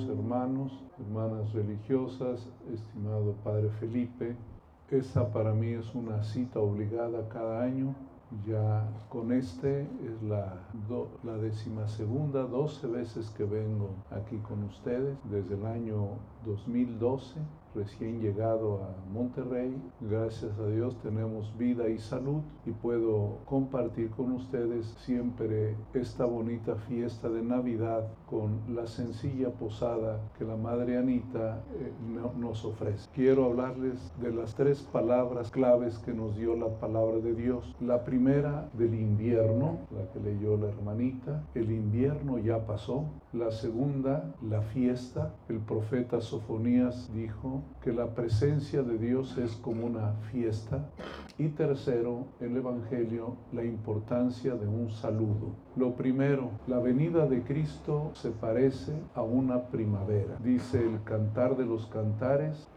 hermanos, 0.00 0.72
hermanas 0.98 1.52
religiosas, 1.52 2.48
estimado 2.72 3.34
Padre 3.44 3.68
Felipe. 3.80 4.36
Esta 4.90 5.30
para 5.32 5.52
mí 5.52 5.68
es 5.72 5.94
una 5.94 6.22
cita 6.22 6.60
obligada 6.60 7.28
cada 7.28 7.62
año. 7.62 7.94
Ya 8.46 8.88
con 9.10 9.32
este 9.32 9.82
es 9.82 10.22
la, 10.22 10.54
la 11.22 11.36
décima 11.36 11.86
segunda, 11.86 12.44
12 12.44 12.86
veces 12.86 13.30
que 13.30 13.44
vengo 13.44 13.90
aquí 14.10 14.38
con 14.38 14.64
ustedes 14.64 15.18
desde 15.30 15.54
el 15.54 15.66
año 15.66 16.16
2012 16.46 17.40
recién 17.74 18.20
llegado 18.20 18.82
a 18.84 19.12
Monterrey. 19.12 19.74
Gracias 20.00 20.58
a 20.58 20.66
Dios 20.66 20.96
tenemos 21.02 21.56
vida 21.56 21.88
y 21.88 21.98
salud 21.98 22.42
y 22.66 22.70
puedo 22.70 23.38
compartir 23.44 24.10
con 24.10 24.32
ustedes 24.32 24.86
siempre 25.04 25.76
esta 25.94 26.24
bonita 26.24 26.76
fiesta 26.76 27.28
de 27.28 27.42
Navidad 27.42 28.08
con 28.28 28.60
la 28.74 28.86
sencilla 28.86 29.50
posada 29.50 30.20
que 30.38 30.44
la 30.44 30.56
Madre 30.56 30.98
Anita 30.98 31.62
eh, 31.74 31.92
nos 32.36 32.64
ofrece. 32.64 33.08
Quiero 33.14 33.46
hablarles 33.46 34.12
de 34.20 34.32
las 34.32 34.54
tres 34.54 34.82
palabras 34.82 35.50
claves 35.50 35.98
que 35.98 36.12
nos 36.12 36.36
dio 36.36 36.56
la 36.56 36.68
palabra 36.80 37.18
de 37.18 37.34
Dios. 37.34 37.74
La 37.80 38.04
primera 38.04 38.68
del 38.74 38.94
invierno, 38.94 39.78
la 39.90 40.10
que 40.12 40.20
leyó 40.20 40.56
la 40.56 40.68
hermanita. 40.68 41.44
El 41.54 41.70
invierno 41.70 42.38
ya 42.38 42.66
pasó. 42.66 43.04
La 43.32 43.50
segunda, 43.50 44.34
la 44.42 44.62
fiesta. 44.62 45.34
El 45.48 45.58
profeta 45.58 46.20
Sofonías 46.20 47.12
dijo, 47.14 47.61
que 47.82 47.92
la 47.92 48.14
presencia 48.14 48.82
de 48.82 48.98
Dios 48.98 49.36
es 49.38 49.56
como 49.56 49.86
una 49.86 50.12
fiesta. 50.30 50.88
Y 51.38 51.48
tercero, 51.48 52.26
el 52.40 52.56
Evangelio, 52.56 53.36
la 53.52 53.64
importancia 53.64 54.54
de 54.54 54.68
un 54.68 54.90
saludo. 54.90 55.56
Lo 55.74 55.96
primero, 55.96 56.50
la 56.66 56.78
venida 56.78 57.26
de 57.26 57.42
Cristo 57.42 58.10
se 58.14 58.30
parece 58.30 58.92
a 59.14 59.22
una 59.22 59.68
primavera. 59.68 60.36
Dice 60.44 60.82
el 60.82 61.02
cantar 61.02 61.56
de 61.56 61.64
los 61.64 61.86
cantares, 61.86 62.68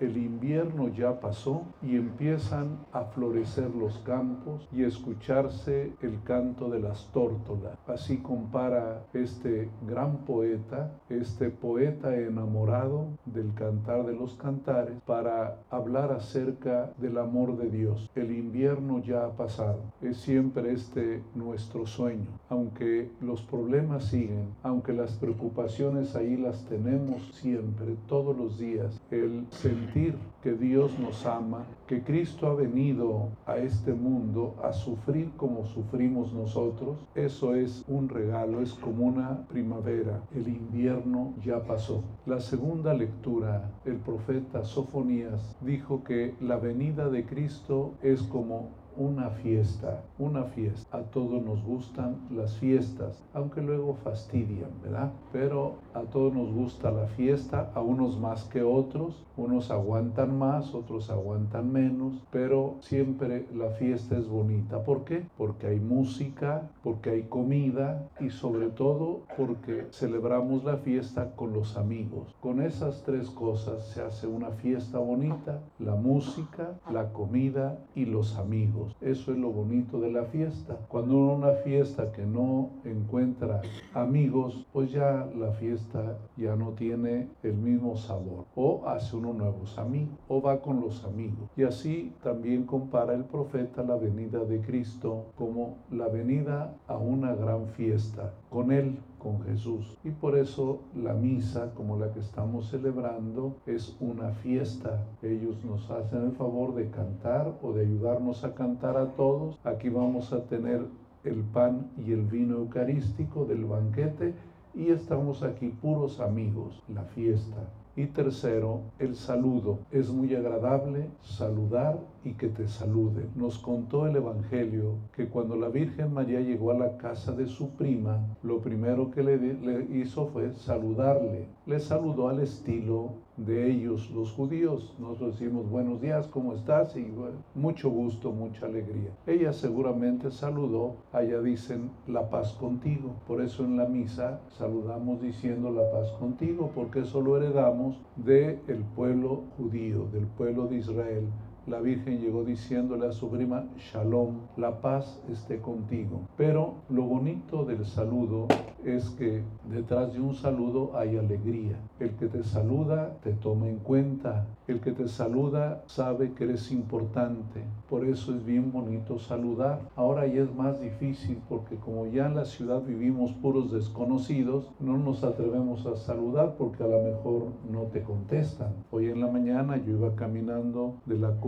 el 0.00 0.16
invierno 0.16 0.88
ya 0.88 1.20
pasó 1.20 1.62
y 1.80 1.96
empiezan 1.96 2.80
a 2.92 3.04
florecer 3.04 3.74
los 3.74 3.98
campos 4.00 4.68
y 4.72 4.82
escucharse 4.82 5.92
el 6.02 6.22
canto 6.24 6.68
de 6.68 6.80
las 6.80 7.10
tórtolas. 7.12 7.78
Así 7.86 8.18
compara 8.18 9.06
este 9.14 9.70
gran 9.86 10.18
poeta, 10.24 10.92
este 11.08 11.50
poeta 11.50 12.14
enamorado 12.16 13.06
del 13.24 13.54
cantar 13.54 14.04
de 14.04 14.14
los 14.14 14.21
cantares 14.30 15.00
para 15.06 15.58
hablar 15.70 16.12
acerca 16.12 16.92
del 16.98 17.18
amor 17.18 17.56
de 17.56 17.70
Dios. 17.70 18.10
El 18.14 18.30
invierno 18.30 19.00
ya 19.02 19.26
ha 19.26 19.36
pasado. 19.36 19.80
Es 20.00 20.18
siempre 20.18 20.72
este 20.72 21.22
nuestro 21.34 21.86
sueño. 21.86 22.28
Aunque 22.48 23.10
los 23.20 23.42
problemas 23.42 24.04
siguen, 24.04 24.54
aunque 24.62 24.92
las 24.92 25.12
preocupaciones 25.12 26.14
ahí 26.16 26.36
las 26.36 26.64
tenemos 26.66 27.34
siempre, 27.34 27.96
todos 28.06 28.36
los 28.36 28.58
días, 28.58 29.00
el 29.10 29.46
sentir 29.50 30.16
que 30.42 30.52
Dios 30.52 30.98
nos 30.98 31.24
ama, 31.24 31.64
que 31.86 32.02
Cristo 32.02 32.48
ha 32.48 32.54
venido 32.54 33.28
a 33.46 33.58
este 33.58 33.92
mundo 33.92 34.56
a 34.62 34.72
sufrir 34.72 35.30
como 35.36 35.64
sufrimos 35.66 36.32
nosotros, 36.32 36.98
eso 37.14 37.54
es 37.54 37.84
un 37.86 38.08
regalo, 38.08 38.60
es 38.60 38.74
como 38.74 39.04
una 39.04 39.46
primavera. 39.48 40.22
El 40.34 40.48
invierno 40.48 41.34
ya 41.44 41.62
pasó. 41.64 42.02
La 42.26 42.40
segunda 42.40 42.92
lectura, 42.94 43.70
el 43.84 43.96
profeta 44.12 44.62
Sofonías 44.62 45.56
dijo 45.60 46.04
que 46.04 46.36
la 46.40 46.58
venida 46.58 47.08
de 47.08 47.24
Cristo 47.24 47.94
es 48.02 48.20
como 48.22 48.81
una 48.96 49.30
fiesta, 49.30 50.02
una 50.18 50.44
fiesta. 50.44 50.96
A 50.96 51.02
todos 51.02 51.42
nos 51.42 51.62
gustan 51.64 52.16
las 52.30 52.56
fiestas, 52.58 53.22
aunque 53.34 53.62
luego 53.62 53.94
fastidian, 53.94 54.70
¿verdad? 54.82 55.12
Pero 55.32 55.76
a 55.94 56.02
todos 56.02 56.34
nos 56.34 56.52
gusta 56.52 56.90
la 56.90 57.06
fiesta, 57.06 57.70
a 57.74 57.80
unos 57.80 58.18
más 58.18 58.44
que 58.44 58.62
otros, 58.62 59.24
unos 59.36 59.70
aguantan 59.70 60.38
más, 60.38 60.74
otros 60.74 61.10
aguantan 61.10 61.72
menos, 61.72 62.22
pero 62.30 62.76
siempre 62.80 63.46
la 63.54 63.70
fiesta 63.70 64.16
es 64.16 64.28
bonita. 64.28 64.84
¿Por 64.84 65.04
qué? 65.04 65.26
Porque 65.36 65.66
hay 65.68 65.80
música, 65.80 66.70
porque 66.82 67.10
hay 67.10 67.22
comida 67.24 68.08
y 68.20 68.30
sobre 68.30 68.68
todo 68.68 69.22
porque 69.36 69.86
celebramos 69.90 70.64
la 70.64 70.76
fiesta 70.76 71.34
con 71.34 71.52
los 71.52 71.76
amigos. 71.76 72.34
Con 72.40 72.60
esas 72.60 73.02
tres 73.04 73.30
cosas 73.30 73.86
se 73.88 74.02
hace 74.02 74.26
una 74.26 74.50
fiesta 74.50 74.98
bonita, 74.98 75.60
la 75.78 75.94
música, 75.94 76.78
la 76.90 77.12
comida 77.12 77.78
y 77.94 78.04
los 78.04 78.36
amigos. 78.36 78.81
Eso 79.00 79.32
es 79.32 79.38
lo 79.38 79.50
bonito 79.50 80.00
de 80.00 80.10
la 80.10 80.24
fiesta. 80.24 80.78
Cuando 80.88 81.16
uno 81.16 81.34
una 81.34 81.52
fiesta 81.64 82.12
que 82.12 82.24
no 82.24 82.70
encuentra 82.84 83.62
amigos, 83.94 84.66
pues 84.72 84.92
ya 84.92 85.28
la 85.36 85.52
fiesta 85.52 86.18
ya 86.36 86.56
no 86.56 86.70
tiene 86.70 87.28
el 87.42 87.54
mismo 87.54 87.96
sabor. 87.96 88.46
O 88.54 88.86
hace 88.86 89.16
uno 89.16 89.32
nuevos 89.32 89.78
amigos, 89.78 90.18
o 90.28 90.40
va 90.40 90.60
con 90.60 90.80
los 90.80 91.04
amigos. 91.04 91.50
Y 91.56 91.64
así 91.64 92.12
también 92.22 92.64
compara 92.64 93.14
el 93.14 93.24
profeta 93.24 93.82
la 93.82 93.96
venida 93.96 94.44
de 94.44 94.60
Cristo 94.60 95.26
como 95.36 95.78
la 95.90 96.08
venida 96.08 96.74
a 96.86 96.96
una 96.96 97.34
gran 97.34 97.66
fiesta. 97.68 98.32
Con 98.52 98.70
Él 98.70 98.98
con 99.18 99.40
Jesús. 99.44 99.96
Y 100.04 100.10
por 100.10 100.36
eso 100.36 100.80
la 100.94 101.14
misa, 101.14 101.72
como 101.74 101.96
la 101.96 102.12
que 102.12 102.20
estamos 102.20 102.68
celebrando, 102.68 103.56
es 103.66 103.96
una 104.00 104.32
fiesta. 104.32 105.06
Ellos 105.22 105.64
nos 105.64 105.90
hacen 105.90 106.24
el 106.24 106.32
favor 106.32 106.74
de 106.74 106.90
cantar 106.90 107.56
o 107.62 107.72
de 107.72 107.86
ayudarnos 107.86 108.44
a 108.44 108.54
cantar 108.54 108.96
a 108.96 109.12
todos. 109.12 109.58
Aquí 109.64 109.88
vamos 109.88 110.32
a 110.32 110.44
tener 110.44 110.84
el 111.24 111.42
pan 111.44 111.90
y 111.96 112.12
el 112.12 112.24
vino 112.24 112.56
eucarístico 112.56 113.44
del 113.44 113.64
banquete 113.64 114.34
y 114.74 114.88
estamos 114.88 115.42
aquí 115.42 115.68
puros 115.68 116.20
amigos, 116.20 116.82
la 116.88 117.04
fiesta. 117.04 117.70
Y 117.94 118.06
tercero, 118.06 118.80
el 118.98 119.14
saludo. 119.14 119.78
Es 119.90 120.10
muy 120.10 120.34
agradable 120.34 121.08
saludar 121.22 122.00
y 122.24 122.34
que 122.34 122.48
te 122.48 122.68
saluden. 122.68 123.30
Nos 123.34 123.58
contó 123.58 124.06
el 124.06 124.16
Evangelio 124.16 124.96
que 125.14 125.28
cuando 125.28 125.56
la 125.56 125.68
Virgen 125.68 126.12
María 126.12 126.40
llegó 126.40 126.70
a 126.70 126.78
la 126.78 126.96
casa 126.96 127.32
de 127.32 127.46
su 127.46 127.70
prima, 127.70 128.24
lo 128.42 128.60
primero 128.60 129.10
que 129.10 129.22
le, 129.22 129.86
hizo 129.92 130.26
fue 130.26 130.52
saludarle. 130.54 131.46
Le 131.66 131.80
saludó 131.80 132.28
al 132.28 132.40
estilo 132.40 133.14
de 133.36 133.70
ellos, 133.70 134.10
los 134.10 134.32
judíos. 134.32 134.94
Nosotros 134.98 135.38
decimos 135.38 135.68
buenos 135.68 136.00
días, 136.00 136.28
¿cómo 136.28 136.54
estás? 136.54 136.96
Y 136.96 137.12
mucho 137.54 137.90
gusto, 137.90 138.30
mucha 138.30 138.66
alegría. 138.66 139.10
Ella 139.26 139.52
seguramente 139.52 140.30
saludó, 140.30 140.96
allá 141.12 141.40
dicen 141.40 141.90
la 142.06 142.28
paz 142.30 142.52
contigo. 142.52 143.16
Por 143.26 143.42
eso 143.42 143.64
en 143.64 143.76
la 143.76 143.86
misa 143.86 144.40
saludamos 144.48 145.20
diciendo 145.20 145.70
la 145.70 145.90
paz 145.90 146.12
contigo, 146.12 146.70
porque 146.74 147.00
eso 147.00 147.20
lo 147.20 147.36
heredamos 147.36 148.00
del 148.16 148.60
el 148.68 148.84
pueblo 148.94 149.42
judío, 149.56 150.06
del 150.12 150.26
pueblo 150.26 150.66
de 150.66 150.76
Israel 150.76 151.28
la 151.66 151.80
Virgen 151.80 152.20
llegó 152.20 152.44
diciéndole 152.44 153.06
a 153.06 153.12
su 153.12 153.28
prima, 153.30 153.66
Shalom, 153.76 154.40
la 154.56 154.80
paz 154.80 155.20
esté 155.30 155.60
contigo. 155.60 156.22
Pero 156.36 156.74
lo 156.88 157.02
bonito 157.02 157.64
del 157.64 157.84
saludo 157.84 158.48
es 158.84 159.10
que 159.10 159.42
detrás 159.70 160.12
de 160.12 160.20
un 160.20 160.34
saludo 160.34 160.96
hay 160.96 161.16
alegría. 161.16 161.76
El 162.00 162.10
que 162.16 162.26
te 162.26 162.42
saluda 162.42 163.16
te 163.22 163.32
toma 163.32 163.68
en 163.68 163.78
cuenta. 163.78 164.46
El 164.66 164.80
que 164.80 164.92
te 164.92 165.06
saluda 165.06 165.82
sabe 165.86 166.32
que 166.32 166.44
eres 166.44 166.72
importante. 166.72 167.62
Por 167.88 168.04
eso 168.04 168.34
es 168.34 168.44
bien 168.44 168.72
bonito 168.72 169.18
saludar. 169.18 169.80
Ahora 169.94 170.26
ya 170.26 170.42
es 170.42 170.54
más 170.54 170.80
difícil 170.80 171.38
porque 171.48 171.76
como 171.76 172.06
ya 172.06 172.26
en 172.26 172.36
la 172.36 172.44
ciudad 172.44 172.82
vivimos 172.82 173.32
puros 173.34 173.70
desconocidos, 173.70 174.72
no 174.80 174.98
nos 174.98 175.22
atrevemos 175.22 175.86
a 175.86 175.96
saludar 175.96 176.56
porque 176.56 176.82
a 176.82 176.88
lo 176.88 177.02
mejor 177.02 177.46
no 177.70 177.82
te 177.92 178.02
contestan. 178.02 178.72
Hoy 178.90 179.10
en 179.10 179.20
la 179.20 179.28
mañana 179.28 179.76
yo 179.76 179.92
iba 179.92 180.14
caminando 180.16 180.96
de 181.06 181.18
la 181.18 181.40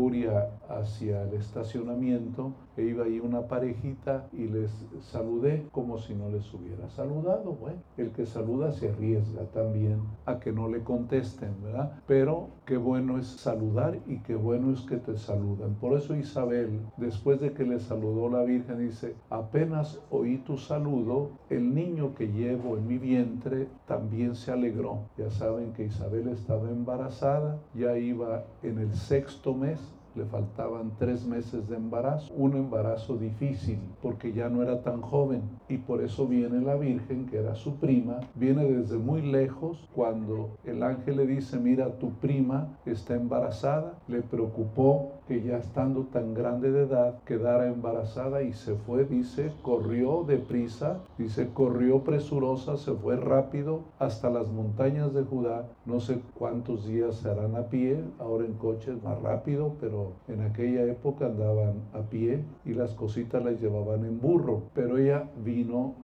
hacia 0.68 1.22
el 1.22 1.34
estacionamiento 1.34 2.52
e 2.76 2.82
iba 2.82 3.04
ahí 3.04 3.20
una 3.20 3.42
parejita 3.42 4.26
y 4.32 4.46
les 4.46 4.70
saludé 5.00 5.66
como 5.72 5.98
si 5.98 6.14
no 6.14 6.28
les 6.28 6.52
hubiera 6.52 6.88
saludado. 6.90 7.52
Bueno, 7.52 7.78
el 7.96 8.10
que 8.10 8.26
saluda 8.26 8.72
se 8.72 8.90
arriesga 8.90 9.44
también 9.52 10.00
a 10.26 10.40
que 10.40 10.52
no 10.52 10.68
le 10.68 10.82
contesten, 10.82 11.54
¿verdad? 11.62 11.92
Pero 12.06 12.48
qué 12.66 12.76
bueno 12.76 13.18
es 13.18 13.26
saludar 13.26 13.98
y 14.06 14.18
qué 14.18 14.34
bueno 14.34 14.72
es 14.72 14.80
que 14.82 14.96
te 14.96 15.16
saludan. 15.16 15.74
Por 15.74 15.96
eso 15.96 16.16
Isabel, 16.16 16.80
después 16.96 17.40
de 17.40 17.52
que 17.52 17.64
le 17.64 17.78
saludó 17.78 18.28
la 18.28 18.42
Virgen, 18.42 18.78
dice, 18.78 19.14
apenas 19.30 20.00
oí 20.10 20.38
tu 20.38 20.56
saludo, 20.56 21.30
el 21.50 21.74
niño 21.74 22.14
que 22.14 22.28
llevo 22.28 22.76
en 22.76 22.86
mi 22.86 22.98
vientre 22.98 23.68
también 23.86 24.34
se 24.34 24.52
alegró. 24.52 25.00
Ya 25.16 25.30
saben 25.30 25.72
que 25.72 25.84
Isabel 25.84 26.28
estaba 26.28 26.68
embarazada, 26.70 27.58
ya 27.74 27.96
iba 27.96 28.44
en 28.62 28.78
el 28.78 28.94
sexto 28.94 29.54
mes 29.54 29.80
le 30.14 30.24
faltaban 30.24 30.92
tres 30.98 31.26
meses 31.26 31.68
de 31.68 31.76
embarazo, 31.76 32.32
un 32.34 32.56
embarazo 32.56 33.16
difícil 33.16 33.78
porque 34.02 34.32
ya 34.32 34.48
no 34.48 34.62
era 34.62 34.82
tan 34.82 35.00
joven. 35.00 35.42
Y 35.68 35.78
por 35.78 36.02
eso 36.02 36.26
viene 36.26 36.60
la 36.60 36.76
Virgen, 36.76 37.26
que 37.26 37.38
era 37.38 37.54
su 37.54 37.76
prima, 37.76 38.20
viene 38.34 38.64
desde 38.64 38.98
muy 38.98 39.22
lejos 39.22 39.88
cuando 39.94 40.50
el 40.64 40.82
ángel 40.82 41.16
le 41.16 41.26
dice, 41.26 41.58
mira, 41.58 41.98
tu 41.98 42.10
prima 42.14 42.78
está 42.84 43.14
embarazada, 43.14 43.98
le 44.08 44.22
preocupó 44.22 45.12
que 45.26 45.42
ya 45.42 45.56
estando 45.56 46.02
tan 46.04 46.34
grande 46.34 46.70
de 46.70 46.82
edad 46.82 47.18
quedara 47.24 47.68
embarazada 47.68 48.42
y 48.42 48.52
se 48.52 48.74
fue, 48.74 49.04
dice, 49.04 49.52
corrió 49.62 50.24
deprisa, 50.24 51.00
dice, 51.16 51.48
corrió 51.54 52.04
presurosa, 52.04 52.76
se 52.76 52.92
fue 52.92 53.16
rápido 53.16 53.80
hasta 53.98 54.28
las 54.28 54.48
montañas 54.48 55.14
de 55.14 55.22
Judá, 55.22 55.66
no 55.86 56.00
sé 56.00 56.20
cuántos 56.34 56.86
días 56.86 57.16
se 57.16 57.30
harán 57.30 57.56
a 57.56 57.68
pie, 57.70 58.04
ahora 58.18 58.44
en 58.44 58.54
coches 58.54 59.02
más 59.02 59.20
rápido, 59.22 59.76
pero 59.80 60.03
en 60.28 60.42
aquella 60.42 60.84
época 60.84 61.26
andaban 61.26 61.82
a 61.92 62.02
pie 62.02 62.44
y 62.64 62.74
las 62.74 62.94
cositas 62.94 63.44
las 63.44 63.60
llevaban 63.60 64.04
en 64.04 64.20
burro, 64.20 64.62
pero 64.74 64.98
ella 64.98 65.28
vino 65.44 65.96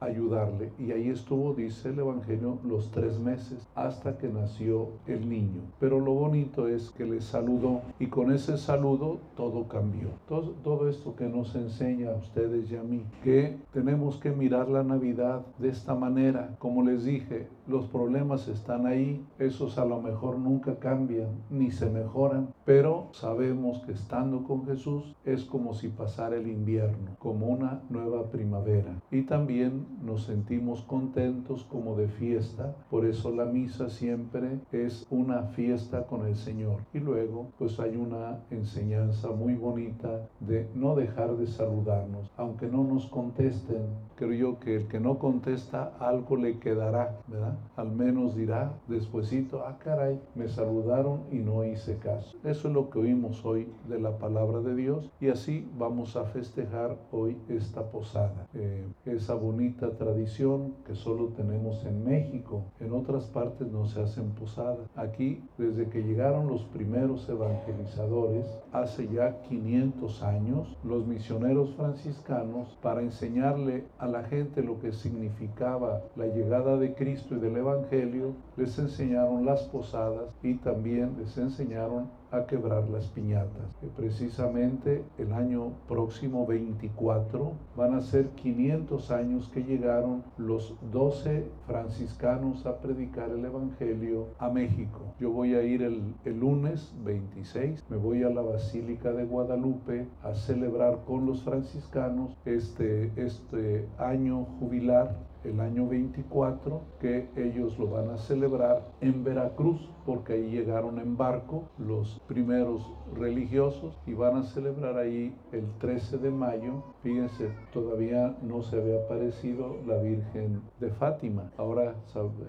ayudarle. 0.00 0.72
Y 0.78 0.92
ahí 0.92 1.08
estuvo, 1.08 1.54
dice 1.54 1.90
el 1.90 1.98
Evangelio, 1.98 2.58
los 2.64 2.90
tres 2.90 3.18
meses 3.18 3.66
hasta 3.74 4.18
que 4.18 4.28
nació 4.28 4.88
el 5.06 5.28
niño. 5.28 5.62
Pero 5.80 6.00
lo 6.00 6.12
bonito 6.12 6.68
es 6.68 6.90
que 6.90 7.04
le 7.04 7.20
saludó 7.20 7.82
y 7.98 8.06
con 8.06 8.32
ese 8.32 8.58
saludo 8.58 9.18
todo 9.36 9.68
cambió. 9.68 10.08
Todo, 10.28 10.50
todo 10.62 10.88
esto 10.88 11.16
que 11.16 11.28
nos 11.28 11.54
enseña 11.54 12.10
a 12.10 12.16
ustedes 12.16 12.70
y 12.70 12.76
a 12.76 12.82
mí, 12.82 13.04
que 13.22 13.56
tenemos 13.72 14.16
que 14.16 14.30
mirar 14.30 14.68
la 14.68 14.82
Navidad 14.82 15.44
de 15.58 15.68
esta 15.68 15.94
manera. 15.94 16.56
Como 16.58 16.82
les 16.82 17.04
dije, 17.04 17.48
los 17.66 17.86
problemas 17.86 18.48
están 18.48 18.86
ahí, 18.86 19.24
esos 19.38 19.78
a 19.78 19.84
lo 19.84 20.00
mejor 20.00 20.38
nunca 20.38 20.78
cambian 20.78 21.28
ni 21.50 21.70
se 21.70 21.90
mejoran, 21.90 22.54
pero 22.64 23.08
sabemos 23.12 23.80
que 23.80 23.92
estando 23.92 24.44
con 24.44 24.66
Jesús 24.66 25.14
es 25.24 25.44
como 25.44 25.74
si 25.74 25.88
pasara 25.88 26.36
el 26.36 26.46
invierno, 26.46 27.16
como 27.18 27.46
una 27.46 27.82
nueva 27.90 28.30
primavera. 28.30 28.94
Y 29.10 29.22
también 29.22 29.85
nos 30.02 30.24
sentimos 30.24 30.82
contentos 30.82 31.64
como 31.64 31.96
de 31.96 32.08
fiesta, 32.08 32.74
por 32.90 33.04
eso 33.04 33.30
la 33.30 33.44
misa 33.44 33.88
siempre 33.88 34.60
es 34.72 35.06
una 35.10 35.42
fiesta 35.42 36.06
con 36.06 36.26
el 36.26 36.36
Señor. 36.36 36.80
Y 36.92 36.98
luego 36.98 37.48
pues 37.58 37.78
hay 37.80 37.96
una 37.96 38.40
enseñanza 38.50 39.30
muy 39.30 39.54
bonita 39.54 40.28
de 40.40 40.68
no 40.74 40.94
dejar 40.94 41.36
de 41.36 41.46
saludarnos, 41.46 42.30
aunque 42.36 42.66
no 42.66 42.84
nos 42.84 43.06
contesten. 43.06 43.82
Creo 44.16 44.32
yo 44.32 44.58
que 44.60 44.76
el 44.76 44.88
que 44.88 45.00
no 45.00 45.18
contesta 45.18 45.92
algo 45.98 46.36
le 46.36 46.58
quedará, 46.58 47.20
¿verdad? 47.26 47.58
Al 47.76 47.90
menos 47.90 48.34
dirá 48.34 48.72
despuesito, 48.88 49.64
ah 49.66 49.78
caray, 49.78 50.20
me 50.34 50.48
saludaron 50.48 51.20
y 51.30 51.36
no 51.36 51.64
hice 51.64 51.98
caso. 51.98 52.36
Eso 52.44 52.68
es 52.68 52.74
lo 52.74 52.90
que 52.90 52.98
oímos 52.98 53.44
hoy 53.44 53.68
de 53.88 54.00
la 54.00 54.18
palabra 54.18 54.60
de 54.60 54.74
Dios 54.74 55.10
y 55.20 55.28
así 55.28 55.68
vamos 55.78 56.16
a 56.16 56.24
festejar 56.24 56.96
hoy 57.12 57.36
esta 57.48 57.90
posada. 57.90 58.46
Eh, 58.54 58.84
esa 59.04 59.34
bonita 59.34 59.75
tradición 59.76 60.74
que 60.86 60.94
solo 60.94 61.28
tenemos 61.36 61.84
en 61.84 62.04
México. 62.04 62.64
En 62.80 62.92
otras 62.92 63.24
partes 63.26 63.68
no 63.70 63.86
se 63.86 64.02
hacen 64.02 64.30
posadas. 64.30 64.88
Aquí, 64.96 65.44
desde 65.58 65.88
que 65.88 66.02
llegaron 66.02 66.48
los 66.48 66.62
primeros 66.64 67.28
evangelizadores, 67.28 68.46
hace 68.72 69.08
ya 69.08 69.40
500 69.42 70.22
años, 70.22 70.76
los 70.84 71.06
misioneros 71.06 71.74
franciscanos, 71.74 72.76
para 72.82 73.02
enseñarle 73.02 73.84
a 73.98 74.06
la 74.06 74.24
gente 74.24 74.62
lo 74.62 74.80
que 74.80 74.92
significaba 74.92 76.02
la 76.16 76.26
llegada 76.26 76.76
de 76.76 76.94
Cristo 76.94 77.36
y 77.36 77.40
del 77.40 77.56
Evangelio, 77.56 78.32
les 78.56 78.78
enseñaron 78.78 79.44
las 79.44 79.62
posadas 79.64 80.26
y 80.42 80.54
también 80.54 81.16
les 81.18 81.36
enseñaron 81.38 82.08
a 82.30 82.46
quebrar 82.46 82.88
las 82.88 83.06
piñatas. 83.08 83.74
Que 83.80 83.86
precisamente 83.88 85.04
el 85.18 85.32
año 85.32 85.72
próximo 85.88 86.46
24 86.46 87.52
van 87.76 87.94
a 87.94 88.00
ser 88.00 88.28
500 88.30 89.10
años 89.10 89.48
que 89.48 89.62
llegaron 89.62 90.24
los 90.36 90.74
12 90.92 91.46
franciscanos 91.66 92.66
a 92.66 92.78
predicar 92.78 93.30
el 93.30 93.44
Evangelio 93.44 94.28
a 94.38 94.48
México. 94.48 95.14
Yo 95.20 95.30
voy 95.30 95.54
a 95.54 95.62
ir 95.62 95.82
el, 95.82 96.14
el 96.24 96.40
lunes 96.40 96.94
26, 97.04 97.84
me 97.88 97.96
voy 97.96 98.22
a 98.22 98.30
la 98.30 98.42
Basílica 98.42 99.12
de 99.12 99.24
Guadalupe 99.24 100.06
a 100.22 100.34
celebrar 100.34 101.04
con 101.06 101.26
los 101.26 101.42
franciscanos 101.42 102.36
este, 102.44 103.12
este 103.16 103.88
año 103.98 104.44
jubilar 104.58 105.16
el 105.44 105.60
año 105.60 105.86
24, 105.86 106.80
que 107.00 107.28
ellos 107.36 107.78
lo 107.78 107.88
van 107.90 108.10
a 108.10 108.18
celebrar 108.18 108.86
en 109.00 109.24
Veracruz, 109.24 109.88
porque 110.04 110.34
ahí 110.34 110.50
llegaron 110.50 110.98
en 111.00 111.16
barco 111.16 111.64
los 111.78 112.20
primeros 112.28 112.92
religiosos 113.14 113.96
y 114.06 114.14
van 114.14 114.36
a 114.36 114.42
celebrar 114.44 114.96
ahí 114.96 115.36
el 115.52 115.66
13 115.78 116.18
de 116.18 116.30
mayo. 116.30 116.84
Fíjense, 117.02 117.50
todavía 117.72 118.36
no 118.42 118.62
se 118.62 118.76
había 118.76 119.02
aparecido 119.04 119.76
la 119.86 119.96
Virgen 119.98 120.62
de 120.80 120.90
Fátima. 120.90 121.50
Ahora 121.56 121.94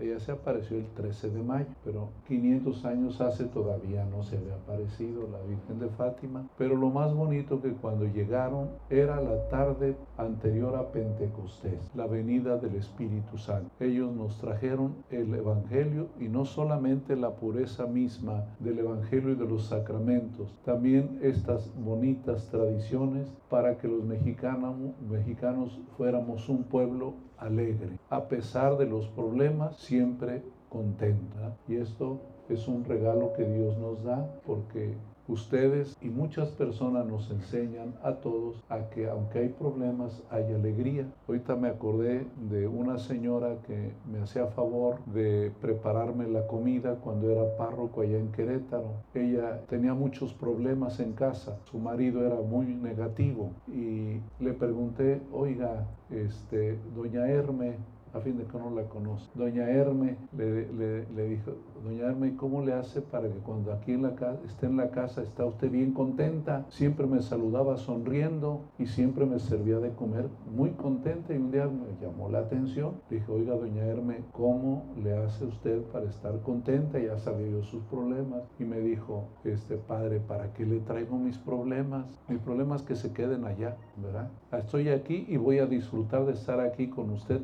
ella 0.01 0.19
se 0.19 0.31
apareció 0.31 0.78
el 0.78 0.88
13 0.94 1.31
de 1.31 1.44
mayo, 1.44 1.68
pero 1.84 2.10
500 2.28 2.86
años 2.86 3.22
hace 3.22 3.45
todavía 3.45 4.06
no 4.06 4.24
se 4.24 4.38
había 4.38 4.56
aparecido 4.56 5.28
la 5.28 5.39
Virgen 5.48 5.80
de 5.80 5.89
Fátima. 5.89 6.48
Pero 6.57 6.75
lo 6.75 6.89
más 6.89 7.13
bonito 7.13 7.62
que 7.62 7.74
cuando 7.74 8.06
llegaron 8.06 8.69
era 8.89 9.22
la 9.22 9.48
tarde 9.50 9.95
anterior 10.18 10.75
a 10.75 10.92
Pentecostés, 10.92 11.92
la 11.95 12.07
venida 12.07 12.57
del 12.57 12.75
Espíritu 12.88 13.38
Santo. 13.38 13.69
Ellos 13.80 14.13
nos 14.16 14.38
trajeron 14.38 14.95
el 15.10 15.34
Evangelio 15.34 16.07
y 16.19 16.30
no 16.30 16.45
solamente 16.45 17.16
la 17.16 17.36
pureza 17.36 17.86
misma 17.86 18.45
del 18.60 18.80
Evangelio 18.80 19.31
y 19.31 19.36
de 19.36 19.45
los 19.45 19.66
sacramentos, 19.66 20.56
también 20.63 21.19
estas 21.22 21.72
bonitas 21.75 22.48
tradiciones 22.50 23.31
para 23.50 23.78
que 23.78 23.88
los 23.88 24.04
mexicanos, 24.04 24.75
mexicanos 25.10 25.80
fuéramos 25.98 26.50
un 26.50 26.63
pueblo 26.63 27.13
alegre, 27.38 28.00
a 28.10 28.28
pesar 28.28 28.78
de 28.78 28.86
los 28.86 29.07
problemas, 29.10 29.78
siempre 29.78 30.44
contenta. 30.69 31.56
Y 31.68 31.75
esto 31.75 32.19
es 32.50 32.68
un 32.68 32.84
regalo 32.86 33.34
que 33.34 33.44
Dios 33.44 33.78
nos 33.78 34.04
da 34.04 34.28
porque 34.45 34.95
Ustedes 35.27 35.97
y 36.01 36.09
muchas 36.09 36.50
personas 36.51 37.06
nos 37.06 37.29
enseñan 37.29 37.95
a 38.01 38.13
todos 38.15 38.63
a 38.69 38.89
que 38.89 39.09
aunque 39.09 39.39
hay 39.39 39.50
problemas, 39.50 40.24
hay 40.29 40.45
alegría. 40.53 41.06
Ahorita 41.27 41.56
me 41.56 41.68
acordé 41.68 42.25
de 42.50 42.68
una 42.68 42.97
señora 42.97 43.57
que 43.68 43.91
me 44.09 44.19
hacía 44.19 44.47
favor 44.47 45.03
de 45.06 45.51
prepararme 45.62 46.27
la 46.27 46.47
comida 46.47 46.95
cuando 46.95 47.29
era 47.29 47.57
párroco 47.57 48.01
allá 48.01 48.18
en 48.18 48.31
Querétaro. 48.31 48.94
Ella 49.13 49.62
tenía 49.68 49.94
muchos 49.94 50.33
problemas 50.33 51.00
en 51.00 51.13
casa, 51.13 51.57
su 51.69 51.77
marido 51.77 52.25
era 52.25 52.35
muy 52.41 52.65
negativo 52.68 53.51
y 53.68 54.19
le 54.39 54.53
pregunté, 54.53 55.21
oiga, 55.31 55.88
este, 56.09 56.79
doña 56.95 57.27
Herme, 57.27 57.75
a 58.17 58.21
fin 58.21 58.37
de 58.37 58.45
que 58.45 58.57
no 58.57 58.69
la 58.71 58.83
conoce. 58.83 59.29
Doña 59.35 59.69
Herme 59.69 60.17
le, 60.35 60.67
le, 61.15 61.29
dijo, 61.29 61.51
Doña 61.83 62.05
Herme, 62.05 62.35
¿cómo 62.35 62.63
le 62.63 62.73
hace 62.73 63.01
para 63.01 63.27
que 63.27 63.39
cuando 63.39 63.71
aquí 63.71 63.93
en 63.93 64.01
la 64.03 64.15
casa, 64.15 64.39
esté 64.45 64.65
en 64.65 64.77
la 64.77 64.89
casa, 64.89 65.21
está 65.21 65.45
usted 65.45 65.71
bien 65.71 65.93
contenta? 65.93 66.65
Siempre 66.69 67.05
me 67.07 67.21
saludaba 67.21 67.77
sonriendo 67.77 68.62
y 68.77 68.88
siempre 68.88 69.25
me 69.25 69.39
servía 69.39 69.79
de 69.79 69.91
comer 69.91 70.27
muy 70.55 70.71
contenta 70.71 71.33
y 71.33 71.38
un 71.38 71.51
día 71.51 71.67
me 71.67 71.95
llamó 72.01 72.29
la 72.29 72.39
atención. 72.39 73.01
Dije, 73.09 73.31
oiga, 73.31 73.55
Doña 73.55 73.86
Herme, 73.86 74.24
¿cómo 74.31 74.86
le 75.01 75.15
hace 75.17 75.45
usted 75.45 75.81
para 75.91 76.05
estar 76.05 76.41
contenta? 76.41 77.00
Ya 77.00 77.17
sabía 77.17 77.50
yo 77.50 77.63
sus 77.63 77.83
problemas 77.83 78.41
y 78.59 78.63
me 78.63 78.79
dijo, 78.79 79.25
este 79.43 79.77
padre, 79.77 80.19
¿para 80.19 80.53
qué 80.53 80.65
le 80.65 80.79
traigo 80.79 81.17
mis 81.17 81.38
problemas? 81.38 82.05
Mis 82.27 82.39
problemas 82.39 82.81
que 82.81 82.95
se 82.95 83.13
queden 83.13 83.45
allá, 83.45 83.77
¿verdad? 83.97 84.29
Estoy 84.51 84.89
aquí 84.89 85.25
y 85.27 85.38
voy 85.38 85.59
a 85.59 85.65
disfrutar 85.65 86.25
de 86.25 86.33
estar 86.33 86.59
aquí 86.59 86.89
con 86.89 87.12
usted 87.12 87.41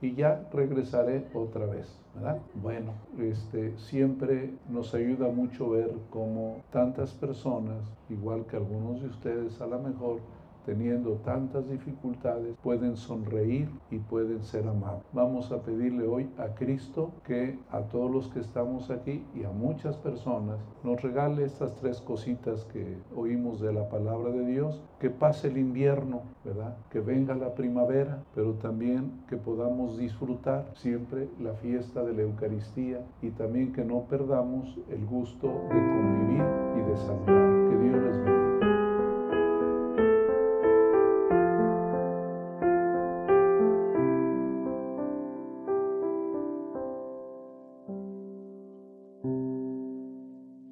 y 0.00 0.14
ya 0.14 0.48
regresaré 0.52 1.26
otra 1.34 1.66
vez. 1.66 2.02
¿verdad? 2.14 2.38
Bueno, 2.54 2.92
este, 3.18 3.76
siempre 3.78 4.52
nos 4.68 4.94
ayuda 4.94 5.28
mucho 5.28 5.70
ver 5.70 5.90
cómo 6.10 6.62
tantas 6.70 7.12
personas, 7.12 7.90
igual 8.10 8.44
que 8.46 8.56
algunos 8.56 9.00
de 9.00 9.08
ustedes 9.08 9.60
a 9.60 9.66
lo 9.66 9.78
mejor, 9.78 10.20
teniendo 10.64 11.12
tantas 11.24 11.68
dificultades, 11.68 12.56
pueden 12.62 12.96
sonreír 12.96 13.68
y 13.90 13.98
pueden 13.98 14.42
ser 14.42 14.66
amados. 14.66 15.02
Vamos 15.12 15.52
a 15.52 15.62
pedirle 15.62 16.06
hoy 16.06 16.30
a 16.38 16.54
Cristo 16.54 17.12
que 17.24 17.58
a 17.70 17.80
todos 17.82 18.10
los 18.10 18.28
que 18.28 18.40
estamos 18.40 18.90
aquí 18.90 19.24
y 19.34 19.44
a 19.44 19.50
muchas 19.50 19.96
personas 19.96 20.58
nos 20.82 21.00
regale 21.02 21.44
estas 21.44 21.74
tres 21.76 22.00
cositas 22.00 22.64
que 22.66 22.98
oímos 23.14 23.60
de 23.60 23.72
la 23.72 23.88
palabra 23.88 24.30
de 24.30 24.46
Dios, 24.46 24.82
que 24.98 25.10
pase 25.10 25.48
el 25.48 25.58
invierno, 25.58 26.22
¿verdad? 26.44 26.76
Que 26.90 27.00
venga 27.00 27.34
la 27.34 27.54
primavera, 27.54 28.22
pero 28.34 28.54
también 28.54 29.24
que 29.28 29.36
podamos 29.36 29.98
disfrutar 29.98 30.66
siempre 30.74 31.28
la 31.40 31.54
fiesta 31.54 32.02
de 32.02 32.12
la 32.12 32.22
Eucaristía 32.22 33.04
y 33.20 33.30
también 33.30 33.72
que 33.72 33.84
no 33.84 34.02
perdamos 34.02 34.78
el 34.90 35.04
gusto 35.06 35.48
de 35.48 35.80
convivir 35.80 36.44
y 36.76 36.90
de 36.90 36.96
saludar. 36.96 37.70
Que 37.70 37.78
Dios 37.78 38.02
les 38.02 38.16
bendiga. 38.16 38.41